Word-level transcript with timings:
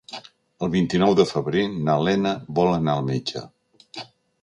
El 0.67 0.71
vint-i-nou 0.75 1.13
de 1.19 1.27
febrer 1.33 1.67
na 1.75 1.99
Lena 2.09 2.35
vol 2.61 2.73
anar 2.81 2.97
al 2.99 3.09
metge. 3.15 3.49